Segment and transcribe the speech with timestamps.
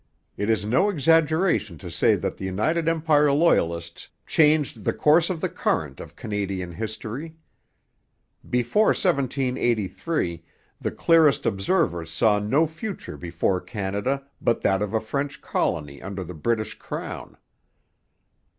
[0.35, 5.41] It is no exaggeration to say that the United Empire Loyalists changed the course of
[5.41, 7.35] the current of Canadian history.
[8.49, 10.43] Before 1783
[10.81, 16.23] the clearest observers saw no future before Canada but that of a French colony under
[16.23, 17.37] the British crown.